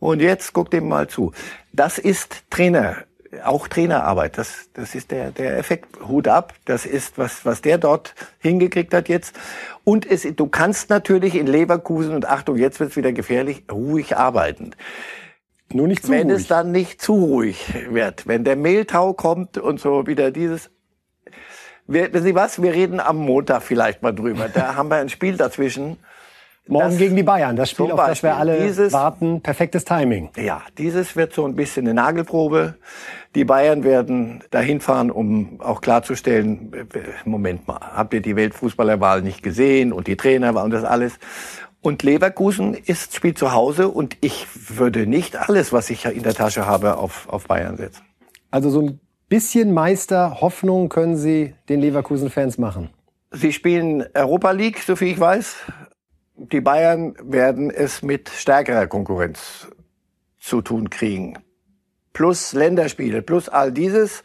[0.00, 1.32] Und jetzt guck dem mal zu.
[1.72, 2.96] Das ist Trainer,
[3.44, 4.38] auch Trainerarbeit.
[4.38, 5.86] Das, das ist der, der Effekt.
[6.06, 6.54] Hut ab.
[6.64, 9.34] Das ist was, was der dort hingekriegt hat jetzt.
[9.84, 14.72] Und es, du kannst natürlich in Leverkusen und Achtung, jetzt wird's wieder gefährlich, ruhig arbeiten.
[15.72, 16.42] Nur nicht zu Wenn ruhig.
[16.42, 20.70] es dann nicht zu ruhig wird, wenn der Mehltau kommt und so wieder dieses.
[21.86, 22.62] Wir, wissen Sie was?
[22.62, 24.48] Wir reden am Montag vielleicht mal drüber.
[24.48, 25.98] Da haben wir ein Spiel dazwischen.
[26.68, 29.40] Morgen das- gegen die Bayern, das Spiel, auf das wir alle dieses- warten.
[29.40, 30.30] Perfektes Timing.
[30.36, 32.74] Ja, dieses wird so ein bisschen eine Nagelprobe.
[33.34, 36.72] Die Bayern werden dahin fahren, um auch klarzustellen,
[37.24, 41.18] Moment mal, habt ihr die Weltfußballerwahl nicht gesehen und die Trainer und das alles.
[41.80, 46.34] Und Leverkusen ist, spielt zu Hause und ich würde nicht alles, was ich in der
[46.34, 48.02] Tasche habe, auf, auf Bayern setzen.
[48.50, 52.90] Also so ein bisschen Meister Hoffnung können Sie den Leverkusen-Fans machen.
[53.30, 55.54] Sie spielen Europa League, so viel ich weiß.
[56.40, 59.66] Die Bayern werden es mit stärkerer Konkurrenz
[60.38, 61.36] zu tun kriegen.
[62.12, 64.22] Plus Länderspiele, plus all dieses.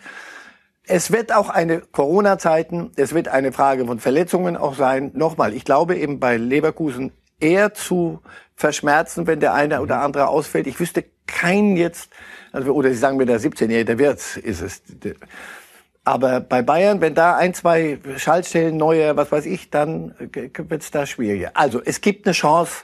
[0.86, 5.10] Es wird auch eine Corona-Zeiten, es wird eine Frage von Verletzungen auch sein.
[5.16, 8.22] Nochmal, ich glaube eben bei Leverkusen eher zu
[8.56, 10.68] verschmerzen, wenn der eine oder andere ausfällt.
[10.68, 12.12] Ich wüsste keinen jetzt,
[12.52, 14.84] also, oder Sie sagen mir, der 17-Jährige, der Wirtz ist es.
[16.06, 20.14] Aber bei Bayern, wenn da ein, zwei Schaltstellen neue, was weiß ich, dann
[20.68, 21.52] wird's da schwieriger.
[21.54, 22.84] Also es gibt eine Chance.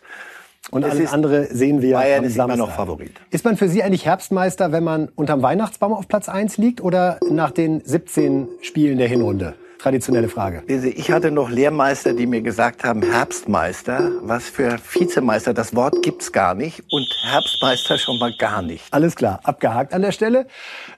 [0.71, 2.57] Und alles andere sehen wir Bayern ist Samstag.
[2.57, 3.13] immer noch Favorit.
[3.31, 7.17] Ist man für Sie eigentlich Herbstmeister, wenn man unterm Weihnachtsbaum auf Platz 1 liegt oder
[7.29, 9.55] nach den 17 Spielen der Hinrunde?
[9.79, 10.63] Traditionelle Frage.
[10.67, 16.31] Ich hatte noch Lehrmeister, die mir gesagt haben, Herbstmeister, was für Vizemeister, das Wort gibt's
[16.31, 18.83] gar nicht und Herbstmeister schon mal gar nicht.
[18.91, 20.47] Alles klar, abgehakt an der Stelle.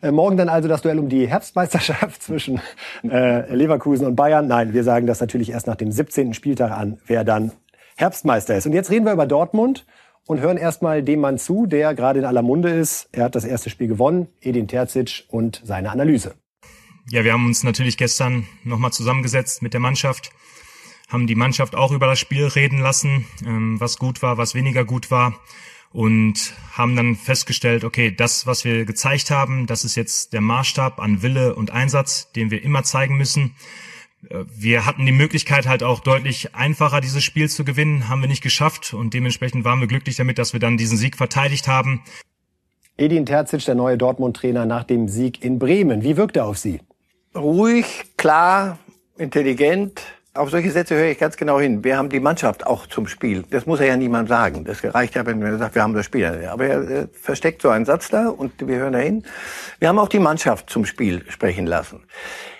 [0.02, 2.60] Äh, morgen dann also das Duell um die Herbstmeisterschaft zwischen
[3.04, 4.48] äh, Leverkusen und Bayern.
[4.48, 6.34] Nein, wir sagen das natürlich erst nach dem 17.
[6.34, 7.52] Spieltag an, wer dann
[7.96, 8.65] Herbstmeister ist.
[8.65, 9.86] Und jetzt reden wir über Dortmund
[10.26, 13.10] und hören erstmal dem Mann zu, der gerade in aller Munde ist.
[13.12, 16.34] Er hat das erste Spiel gewonnen, Edin Terzic und seine Analyse
[17.10, 20.32] ja, wir haben uns natürlich gestern nochmal zusammengesetzt mit der Mannschaft,
[21.10, 24.86] haben die Mannschaft auch über das Spiel reden lassen, ähm, was gut war, was weniger
[24.86, 25.40] gut war
[25.94, 31.00] und haben dann festgestellt, okay, das, was wir gezeigt haben, das ist jetzt der Maßstab
[31.00, 33.56] an Wille und Einsatz, den wir immer zeigen müssen.
[34.30, 38.30] Äh, wir hatten die Möglichkeit halt auch deutlich einfacher dieses Spiel zu gewinnen, haben wir
[38.30, 42.02] nicht geschafft und dementsprechend waren wir glücklich damit, dass wir dann diesen Sieg verteidigt haben.
[42.98, 46.04] Edin Terzic, der neue Dortmund-Trainer nach dem Sieg in Bremen.
[46.04, 46.80] Wie wirkt er auf Sie?
[47.36, 48.78] Ruhig, klar,
[49.17, 50.02] intelligent.
[50.34, 51.84] Auf solche Sätze höre ich ganz genau hin.
[51.84, 53.44] Wir haben die Mannschaft auch zum Spiel.
[53.50, 54.63] Das muss er ja niemand sagen.
[54.63, 56.48] Das reicht ja, wenn er sagt, wir haben das Spiel.
[56.50, 59.26] Aber er versteckt so einen Satz da und wir hören da hin.
[59.80, 62.04] Wir haben auch die Mannschaft zum Spiel sprechen lassen.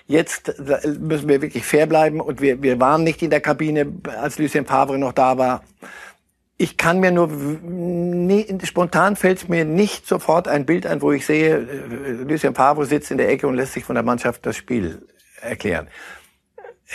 [0.06, 0.54] Jetzt
[1.00, 3.88] müssen wir wirklich fair bleiben und wir, wir waren nicht in der Kabine,
[4.20, 5.64] als Lucien Favre noch da war.
[6.62, 11.26] Ich kann mir nur, nee, spontan fällt mir nicht sofort ein Bild ein, wo ich
[11.26, 14.58] sehe, äh, Lucien Favre sitzt in der Ecke und lässt sich von der Mannschaft das
[14.58, 15.08] Spiel
[15.42, 15.88] erklären.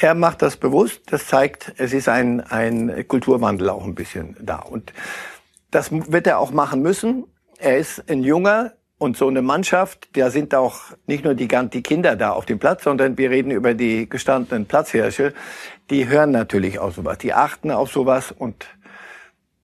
[0.01, 4.59] Er macht das bewusst, das zeigt, es ist ein, ein Kulturwandel auch ein bisschen da.
[4.59, 4.93] Und
[5.73, 7.25] das wird er auch machen müssen.
[7.59, 11.83] Er ist ein junger und so eine Mannschaft, da sind auch nicht nur die, die
[11.83, 15.35] Kinder da auf dem Platz, sondern wir reden über die gestandenen Platzhirsche.
[15.91, 18.65] Die hören natürlich auch sowas, die achten auf sowas und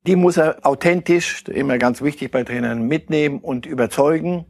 [0.07, 4.47] die muss er authentisch, immer ganz wichtig bei Trainern, mitnehmen und überzeugen.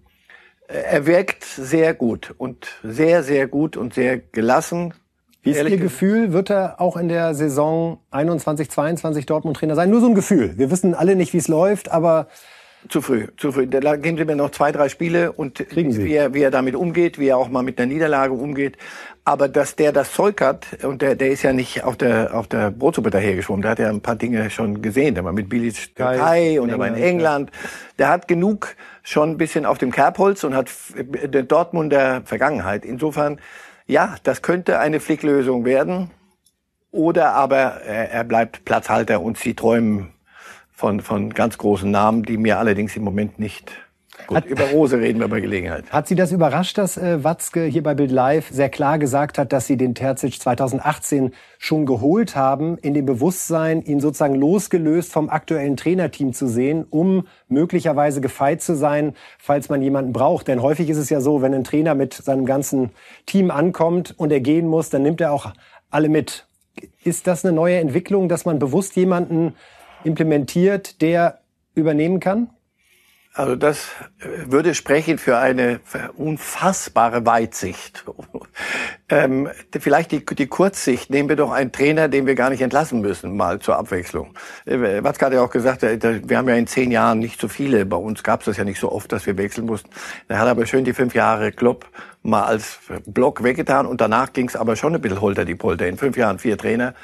[0.68, 4.94] Er wirkt sehr gut und sehr, sehr gut und sehr gelassen.
[5.42, 6.32] Wie ist Ihr Gefühl?
[6.32, 9.90] Wird er auch in der Saison 21, 22 Dortmund-Trainer sein?
[9.90, 10.56] Nur so ein Gefühl.
[10.56, 12.28] Wir wissen alle nicht, wie es läuft, aber
[12.88, 13.66] zu früh, zu früh.
[13.66, 16.04] Da geben Sie mir noch zwei, drei Spiele und Kriegen Sie.
[16.04, 18.76] Wie, er, wie er damit umgeht, wie er auch mal mit einer Niederlage umgeht.
[19.24, 22.48] Aber dass der das Zeug hat, und der, der ist ja nicht auf der, auf
[22.48, 25.14] der Brotsuppe dahergeschwommen, der hat ja ein paar Dinge schon gesehen.
[25.14, 27.52] Der war mit Bilic Türkei und er war in England.
[28.00, 32.84] Der hat genug schon ein bisschen auf dem Kerbholz und hat der Dortmunder Vergangenheit.
[32.84, 33.40] Insofern,
[33.86, 36.10] ja, das könnte eine Flicklösung werden.
[36.90, 40.12] Oder aber er, er bleibt Platzhalter und sie träumen
[40.72, 43.70] von, von ganz großen Namen, die mir allerdings im Moment nicht
[44.26, 45.90] Gut, hat, über Rose reden wir bei Gelegenheit.
[45.90, 49.52] Hat Sie das überrascht, dass äh, Watzke hier bei Bild Live sehr klar gesagt hat,
[49.52, 55.28] dass Sie den Terzic 2018 schon geholt haben, in dem Bewusstsein, ihn sozusagen losgelöst vom
[55.28, 60.48] aktuellen Trainerteam zu sehen, um möglicherweise gefeit zu sein, falls man jemanden braucht?
[60.48, 62.90] Denn häufig ist es ja so, wenn ein Trainer mit seinem ganzen
[63.26, 65.52] Team ankommt und er gehen muss, dann nimmt er auch
[65.90, 66.46] alle mit.
[67.04, 69.54] Ist das eine neue Entwicklung, dass man bewusst jemanden
[70.04, 71.40] implementiert, der
[71.74, 72.50] übernehmen kann?
[73.34, 73.86] Also das
[74.46, 75.80] würde sprechen für eine
[76.16, 78.04] unfassbare Weitsicht.
[79.08, 81.08] ähm, vielleicht die, die Kurzsicht.
[81.08, 84.34] Nehmen wir doch einen Trainer, den wir gar nicht entlassen müssen, mal zur Abwechslung.
[84.66, 87.48] Äh, Watzke hat ja auch gesagt, äh, wir haben ja in zehn Jahren nicht so
[87.48, 87.86] viele.
[87.86, 89.88] Bei uns gab es das ja nicht so oft, dass wir wechseln mussten.
[90.28, 91.86] Er hat aber schön die fünf Jahre Club
[92.22, 95.86] mal als Block weggetan und danach ging es aber schon ein bisschen holter die Polter.
[95.86, 96.94] In fünf Jahren vier Trainer.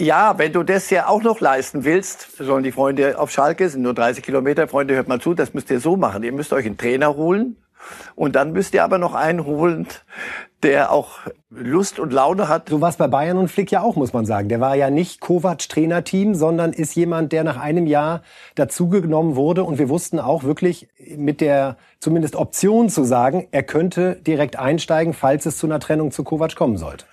[0.00, 3.82] Ja, wenn du das ja auch noch leisten willst, sollen die Freunde auf Schalke, sind
[3.82, 6.22] nur 30 Kilometer, Freunde, hört mal zu, das müsst ihr so machen.
[6.22, 7.58] Ihr müsst euch einen Trainer holen
[8.14, 9.86] und dann müsst ihr aber noch einen holen,
[10.62, 11.18] der auch
[11.50, 12.70] Lust und Laune hat.
[12.70, 14.48] So was bei Bayern und Flick ja auch, muss man sagen.
[14.48, 18.22] Der war ja nicht Kovac-Trainerteam, sondern ist jemand, der nach einem Jahr
[18.54, 19.64] dazugenommen wurde.
[19.64, 25.12] Und wir wussten auch wirklich mit der zumindest Option zu sagen, er könnte direkt einsteigen,
[25.12, 27.04] falls es zu einer Trennung zu Kovac kommen sollte.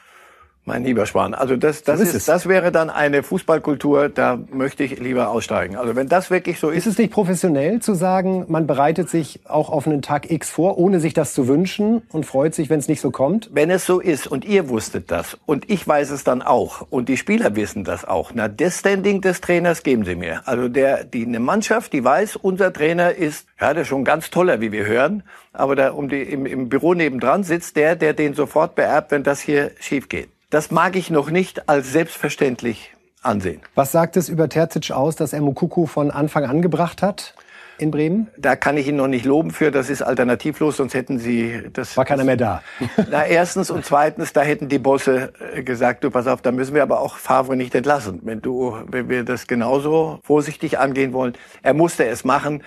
[0.68, 4.38] Mein lieber Schwan, also das, das, so ist, ist das wäre dann eine Fußballkultur, da
[4.52, 5.78] möchte ich lieber aussteigen.
[5.78, 6.80] Also wenn das wirklich so ist.
[6.80, 10.78] Ist es nicht professionell zu sagen, man bereitet sich auch auf einen Tag X vor,
[10.78, 13.50] ohne sich das zu wünschen und freut sich, wenn es nicht so kommt?
[13.54, 17.08] Wenn es so ist und ihr wusstet das und ich weiß es dann auch und
[17.08, 20.42] die Spieler wissen das auch, na, das Standing des Trainers geben sie mir.
[20.46, 24.32] Also der, die, eine Mannschaft, die weiß, unser Trainer ist, ja, der ist schon ganz
[24.32, 28.12] toller, wie wir hören, aber da um die, im, im Büro nebendran sitzt der, der
[28.12, 30.28] den sofort beerbt, wenn das hier schief geht.
[30.50, 33.60] Das mag ich noch nicht als selbstverständlich ansehen.
[33.76, 37.34] Was sagt es über Terzic aus, dass er Mukuku von Anfang an gebracht hat?
[37.80, 38.28] in Bremen?
[38.38, 41.96] Da kann ich ihn noch nicht loben für, das ist alternativlos, sonst hätten sie das.
[41.96, 42.64] War keiner mehr da.
[43.12, 46.74] Na, erstens und zweitens, da hätten die Bosse äh, gesagt, du pass auf, da müssen
[46.74, 48.22] wir aber auch Favre nicht entlassen.
[48.24, 51.34] Wenn du, wenn wir das genauso vorsichtig angehen wollen.
[51.62, 52.64] Er musste es machen.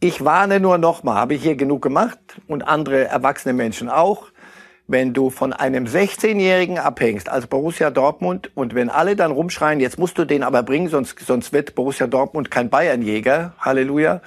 [0.00, 4.28] Ich warne nur nochmal, habe ich hier genug gemacht und andere erwachsene Menschen auch
[4.88, 9.98] wenn du von einem 16-Jährigen abhängst, als Borussia Dortmund, und wenn alle dann rumschreien, jetzt
[9.98, 14.22] musst du den aber bringen, sonst, sonst wird Borussia Dortmund kein Bayernjäger, Halleluja,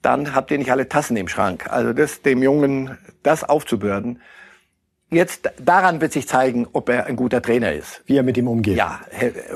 [0.00, 1.66] dann habt ihr nicht alle Tassen im Schrank.
[1.68, 4.22] Also das, dem Jungen das aufzubürden,
[5.10, 8.02] Jetzt daran wird sich zeigen, ob er ein guter Trainer ist.
[8.06, 8.76] Wie er mit ihm umgeht.
[8.76, 9.00] Ja,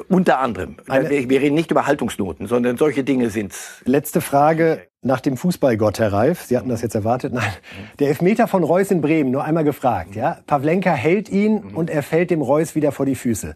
[0.08, 0.76] unter anderem.
[0.86, 3.80] Wir, wir, reden nicht über Haltungsnoten, sondern solche Dinge sind's.
[3.84, 6.42] Letzte Frage nach dem Fußballgott, Herr Reif.
[6.42, 7.32] Sie hatten das jetzt erwartet.
[7.32, 7.52] Nein.
[8.00, 10.16] Der Elfmeter von Reus in Bremen, nur einmal gefragt.
[10.16, 10.38] Ja?
[10.46, 13.54] Pavlenka hält ihn und er fällt dem Reus wieder vor die Füße.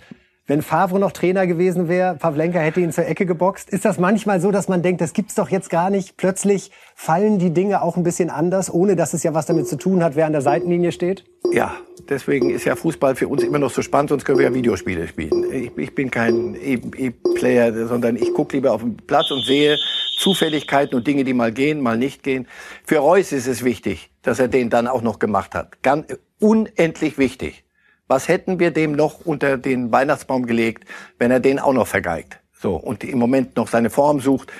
[0.48, 3.68] Wenn Favre noch Trainer gewesen wäre, Pavlenka hätte ihn zur Ecke geboxt.
[3.68, 6.16] Ist das manchmal so, dass man denkt, das gibt's doch jetzt gar nicht?
[6.16, 9.76] Plötzlich fallen die Dinge auch ein bisschen anders, ohne dass es ja was damit zu
[9.76, 11.24] tun hat, wer an der Seitenlinie steht?
[11.52, 11.76] Ja,
[12.08, 15.06] deswegen ist ja Fußball für uns immer noch so spannend, sonst können wir ja Videospiele
[15.06, 15.52] spielen.
[15.52, 19.76] Ich, ich bin kein E-Player, sondern ich gucke lieber auf den Platz und sehe
[20.16, 22.48] Zufälligkeiten und Dinge, die mal gehen, mal nicht gehen.
[22.87, 25.82] Für Reus ist es wichtig, dass er den dann auch noch gemacht hat.
[25.82, 26.06] Ganz
[26.40, 27.64] unendlich wichtig.
[28.08, 30.84] Was hätten wir dem noch unter den Weihnachtsbaum gelegt,
[31.18, 32.40] wenn er den auch noch vergeigt?
[32.58, 34.50] So, und im Moment noch seine Form sucht.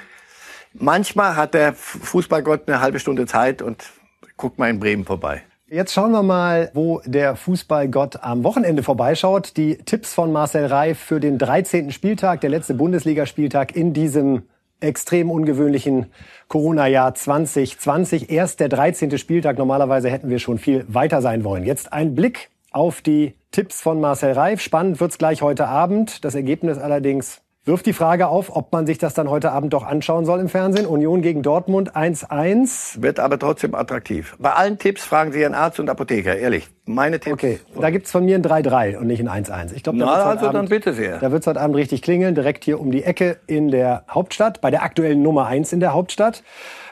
[0.74, 3.90] Manchmal hat der Fußballgott eine halbe Stunde Zeit und
[4.37, 5.42] guckt mal in Bremen vorbei.
[5.66, 9.56] Jetzt schauen wir mal, wo der Fußballgott am Wochenende vorbeischaut.
[9.56, 11.90] Die Tipps von Marcel Reif für den 13.
[11.90, 14.42] Spieltag, der letzte Bundesligaspieltag in diesem
[14.80, 16.06] extrem ungewöhnlichen
[16.48, 18.30] Corona-Jahr 2020.
[18.30, 19.18] Erst der 13.
[19.18, 19.58] Spieltag.
[19.58, 21.64] Normalerweise hätten wir schon viel weiter sein wollen.
[21.64, 24.61] Jetzt ein Blick auf die Tipps von Marcel Reif.
[24.61, 26.24] Spannend wird's gleich heute Abend.
[26.24, 29.85] Das Ergebnis allerdings wirft die Frage auf, ob man sich das dann heute Abend doch
[29.85, 30.87] anschauen soll im Fernsehen.
[30.87, 33.02] Union gegen Dortmund 1-1.
[33.02, 34.37] Wird aber trotzdem attraktiv.
[34.38, 36.68] Bei allen Tipps fragen Sie Ihren Arzt und Apotheker, ehrlich.
[36.87, 37.35] Meine Tipps.
[37.35, 39.74] Okay, da gibt's von mir ein 3-3 und nicht ein 1-1.
[39.74, 41.18] Ich glaube, da wird's also Abend, dann bitte sehr.
[41.18, 44.70] Da wird's heute Abend richtig klingeln, direkt hier um die Ecke in der Hauptstadt, bei
[44.70, 46.42] der aktuellen Nummer 1 in der Hauptstadt.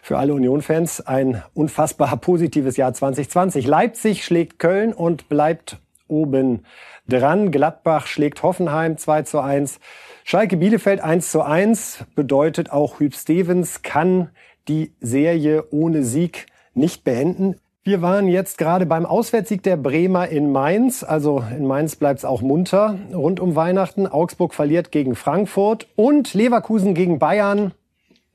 [0.06, 3.66] Für alle Union-Fans ein unfassbar positives Jahr 2020.
[3.66, 6.64] Leipzig schlägt Köln und bleibt oben
[7.08, 7.50] dran.
[7.50, 9.80] Gladbach schlägt Hoffenheim 2 zu 1.
[10.22, 14.30] Schalke Bielefeld 1 zu 1 bedeutet auch Hüb Stevens kann
[14.68, 17.56] die Serie ohne Sieg nicht beenden.
[17.82, 21.02] Wir waren jetzt gerade beim Auswärtssieg der Bremer in Mainz.
[21.02, 24.06] Also in Mainz bleibt es auch munter rund um Weihnachten.
[24.06, 27.72] Augsburg verliert gegen Frankfurt und Leverkusen gegen Bayern.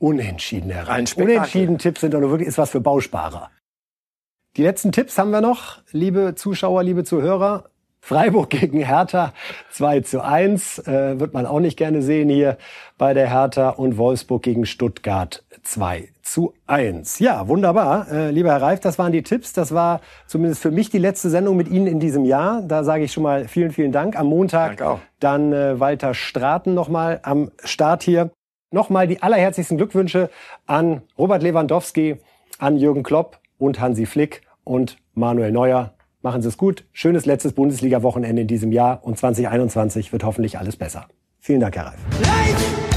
[0.01, 1.05] Unentschieden herein.
[1.15, 3.51] Unentschieden Tipps sind doch nur wirklich ist was für Bausparer.
[4.57, 7.65] Die letzten Tipps haben wir noch, liebe Zuschauer, liebe Zuhörer.
[8.03, 9.31] Freiburg gegen Hertha
[9.69, 12.57] 2 zu 1, äh, wird man auch nicht gerne sehen hier
[12.97, 17.19] bei der Hertha und Wolfsburg gegen Stuttgart 2 zu 1.
[17.19, 18.11] Ja, wunderbar.
[18.11, 19.53] Äh, lieber Herr Reif, das waren die Tipps.
[19.53, 22.63] Das war zumindest für mich die letzte Sendung mit Ihnen in diesem Jahr.
[22.63, 24.17] Da sage ich schon mal vielen, vielen Dank.
[24.17, 24.79] Am Montag
[25.19, 28.31] dann äh, Walter Straten nochmal am Start hier.
[28.71, 30.29] Nochmal die allerherzlichsten Glückwünsche
[30.65, 32.15] an Robert Lewandowski,
[32.57, 35.93] an Jürgen Klopp und Hansi Flick und Manuel Neuer.
[36.21, 36.85] Machen Sie es gut.
[36.93, 41.07] Schönes letztes Bundesliga-Wochenende in diesem Jahr und 2021 wird hoffentlich alles besser.
[41.41, 42.90] Vielen Dank, Herr Reif.